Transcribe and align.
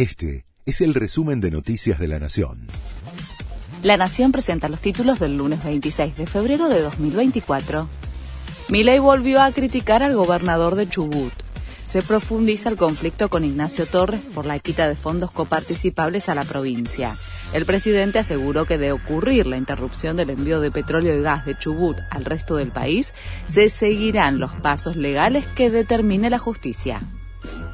Este 0.00 0.46
es 0.64 0.80
el 0.80 0.94
resumen 0.94 1.42
de 1.42 1.50
Noticias 1.50 1.98
de 1.98 2.08
la 2.08 2.18
Nación. 2.18 2.68
La 3.82 3.98
Nación 3.98 4.32
presenta 4.32 4.70
los 4.70 4.80
títulos 4.80 5.18
del 5.20 5.36
lunes 5.36 5.62
26 5.62 6.16
de 6.16 6.26
febrero 6.26 6.70
de 6.70 6.80
2024. 6.80 7.86
Milei 8.70 8.98
volvió 8.98 9.42
a 9.42 9.52
criticar 9.52 10.02
al 10.02 10.14
gobernador 10.14 10.74
de 10.74 10.88
Chubut. 10.88 11.34
Se 11.84 12.00
profundiza 12.00 12.70
el 12.70 12.76
conflicto 12.76 13.28
con 13.28 13.44
Ignacio 13.44 13.84
Torres 13.84 14.24
por 14.24 14.46
la 14.46 14.58
quita 14.58 14.88
de 14.88 14.96
fondos 14.96 15.32
coparticipables 15.32 16.30
a 16.30 16.34
la 16.34 16.44
provincia. 16.44 17.14
El 17.52 17.66
presidente 17.66 18.20
aseguró 18.20 18.64
que 18.64 18.78
de 18.78 18.92
ocurrir 18.92 19.46
la 19.46 19.58
interrupción 19.58 20.16
del 20.16 20.30
envío 20.30 20.62
de 20.62 20.70
petróleo 20.70 21.14
y 21.14 21.20
gas 21.20 21.44
de 21.44 21.58
Chubut 21.58 21.98
al 22.08 22.24
resto 22.24 22.56
del 22.56 22.72
país, 22.72 23.12
se 23.44 23.68
seguirán 23.68 24.38
los 24.38 24.52
pasos 24.52 24.96
legales 24.96 25.44
que 25.54 25.68
determine 25.68 26.30
la 26.30 26.38
justicia. 26.38 27.02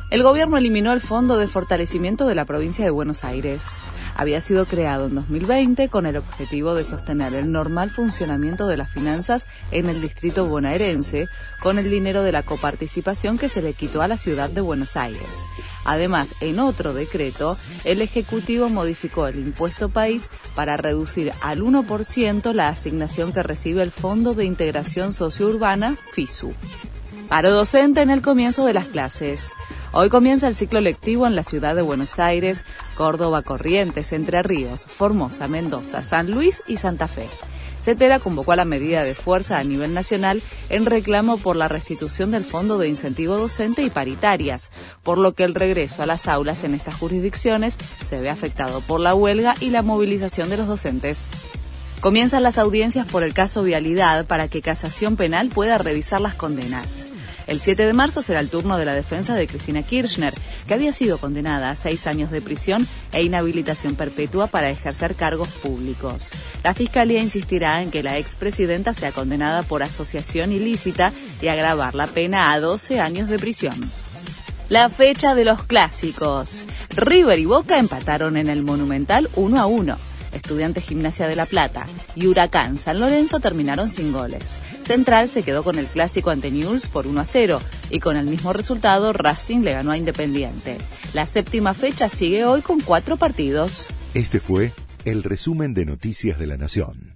El 0.08 0.22
gobierno 0.22 0.56
eliminó 0.56 0.92
el 0.92 1.00
Fondo 1.00 1.36
de 1.36 1.48
Fortalecimiento 1.48 2.28
de 2.28 2.36
la 2.36 2.44
provincia 2.44 2.84
de 2.84 2.92
Buenos 2.92 3.24
Aires. 3.24 3.72
Había 4.14 4.40
sido 4.40 4.64
creado 4.64 5.06
en 5.06 5.16
2020 5.16 5.88
con 5.88 6.06
el 6.06 6.16
objetivo 6.16 6.76
de 6.76 6.84
sostener 6.84 7.34
el 7.34 7.50
normal 7.50 7.90
funcionamiento 7.90 8.68
de 8.68 8.76
las 8.76 8.88
finanzas 8.88 9.48
en 9.72 9.88
el 9.88 10.00
distrito 10.00 10.46
bonaerense 10.46 11.26
con 11.60 11.80
el 11.80 11.90
dinero 11.90 12.22
de 12.22 12.30
la 12.30 12.44
coparticipación 12.44 13.36
que 13.36 13.48
se 13.48 13.62
le 13.62 13.72
quitó 13.72 14.00
a 14.00 14.06
la 14.06 14.16
ciudad 14.16 14.48
de 14.48 14.60
Buenos 14.60 14.96
Aires. 14.96 15.44
Además, 15.84 16.36
en 16.40 16.60
otro 16.60 16.94
decreto, 16.94 17.58
el 17.84 18.00
Ejecutivo 18.00 18.68
modificó 18.68 19.26
el 19.26 19.40
impuesto 19.40 19.88
país 19.88 20.30
para 20.54 20.76
reducir 20.76 21.32
al 21.42 21.62
1% 21.62 22.52
la 22.52 22.68
asignación 22.68 23.32
que 23.32 23.42
recibe 23.42 23.82
el 23.82 23.90
Fondo 23.90 24.34
de 24.34 24.44
Integración 24.44 25.12
Sociourbana, 25.12 25.96
FISU. 26.12 26.54
Paro 27.28 27.50
docente 27.50 28.02
en 28.02 28.10
el 28.10 28.22
comienzo 28.22 28.64
de 28.64 28.72
las 28.72 28.86
clases. 28.86 29.52
Hoy 29.98 30.10
comienza 30.10 30.46
el 30.46 30.54
ciclo 30.54 30.82
lectivo 30.82 31.26
en 31.26 31.34
la 31.34 31.42
ciudad 31.42 31.74
de 31.74 31.80
Buenos 31.80 32.18
Aires, 32.18 32.66
Córdoba, 32.96 33.40
Corrientes, 33.40 34.12
Entre 34.12 34.42
Ríos, 34.42 34.84
Formosa, 34.84 35.48
Mendoza, 35.48 36.02
San 36.02 36.30
Luis 36.30 36.62
y 36.66 36.76
Santa 36.76 37.08
Fe. 37.08 37.26
CETERA 37.80 38.18
convocó 38.18 38.52
a 38.52 38.56
la 38.56 38.66
medida 38.66 39.04
de 39.04 39.14
fuerza 39.14 39.56
a 39.56 39.64
nivel 39.64 39.94
nacional 39.94 40.42
en 40.68 40.84
reclamo 40.84 41.38
por 41.38 41.56
la 41.56 41.68
restitución 41.68 42.30
del 42.30 42.44
Fondo 42.44 42.76
de 42.76 42.88
Incentivo 42.88 43.38
Docente 43.38 43.84
y 43.84 43.88
Paritarias, 43.88 44.70
por 45.02 45.16
lo 45.16 45.32
que 45.32 45.44
el 45.44 45.54
regreso 45.54 46.02
a 46.02 46.06
las 46.06 46.28
aulas 46.28 46.62
en 46.64 46.74
estas 46.74 46.96
jurisdicciones 46.96 47.78
se 48.06 48.20
ve 48.20 48.28
afectado 48.28 48.82
por 48.82 49.00
la 49.00 49.14
huelga 49.14 49.54
y 49.60 49.70
la 49.70 49.80
movilización 49.80 50.50
de 50.50 50.58
los 50.58 50.66
docentes. 50.66 51.26
Comienzan 52.00 52.42
las 52.42 52.58
audiencias 52.58 53.06
por 53.06 53.22
el 53.22 53.32
caso 53.32 53.62
Vialidad 53.62 54.26
para 54.26 54.48
que 54.48 54.60
Casación 54.60 55.16
Penal 55.16 55.48
pueda 55.48 55.78
revisar 55.78 56.20
las 56.20 56.34
condenas. 56.34 57.15
El 57.46 57.60
7 57.60 57.86
de 57.86 57.92
marzo 57.92 58.22
será 58.22 58.40
el 58.40 58.50
turno 58.50 58.76
de 58.76 58.84
la 58.84 58.94
defensa 58.94 59.34
de 59.34 59.46
Cristina 59.46 59.82
Kirchner, 59.82 60.34
que 60.66 60.74
había 60.74 60.92
sido 60.92 61.18
condenada 61.18 61.70
a 61.70 61.76
seis 61.76 62.06
años 62.06 62.30
de 62.30 62.40
prisión 62.40 62.86
e 63.12 63.22
inhabilitación 63.22 63.94
perpetua 63.94 64.48
para 64.48 64.70
ejercer 64.70 65.14
cargos 65.14 65.48
públicos. 65.50 66.30
La 66.64 66.74
Fiscalía 66.74 67.20
insistirá 67.20 67.82
en 67.82 67.90
que 67.90 68.02
la 68.02 68.18
expresidenta 68.18 68.94
sea 68.94 69.12
condenada 69.12 69.62
por 69.62 69.82
asociación 69.82 70.50
ilícita 70.50 71.12
y 71.40 71.48
agravar 71.48 71.94
la 71.94 72.08
pena 72.08 72.52
a 72.52 72.58
12 72.58 73.00
años 73.00 73.28
de 73.28 73.38
prisión. 73.38 73.76
La 74.68 74.90
fecha 74.90 75.36
de 75.36 75.44
los 75.44 75.62
clásicos. 75.62 76.64
River 76.96 77.38
y 77.38 77.44
Boca 77.44 77.78
empataron 77.78 78.36
en 78.36 78.48
el 78.48 78.64
Monumental 78.64 79.30
1 79.36 79.60
a 79.60 79.66
1. 79.66 79.96
Estudiantes 80.36 80.84
Gimnasia 80.84 81.26
de 81.28 81.36
La 81.36 81.46
Plata 81.46 81.86
y 82.14 82.26
Huracán 82.26 82.78
San 82.78 83.00
Lorenzo 83.00 83.40
terminaron 83.40 83.88
sin 83.88 84.12
goles. 84.12 84.58
Central 84.82 85.28
se 85.28 85.42
quedó 85.42 85.62
con 85.62 85.78
el 85.78 85.86
clásico 85.86 86.30
ante 86.30 86.50
News 86.50 86.86
por 86.88 87.06
1 87.06 87.20
a 87.20 87.24
0 87.24 87.60
y 87.90 88.00
con 88.00 88.16
el 88.16 88.26
mismo 88.26 88.52
resultado 88.52 89.12
Racing 89.12 89.60
le 89.60 89.72
ganó 89.72 89.92
a 89.92 89.96
Independiente. 89.96 90.78
La 91.14 91.26
séptima 91.26 91.74
fecha 91.74 92.08
sigue 92.08 92.44
hoy 92.44 92.62
con 92.62 92.80
cuatro 92.80 93.16
partidos. 93.16 93.86
Este 94.14 94.40
fue 94.40 94.72
el 95.04 95.22
resumen 95.22 95.74
de 95.74 95.86
Noticias 95.86 96.38
de 96.38 96.46
la 96.46 96.56
Nación. 96.56 97.15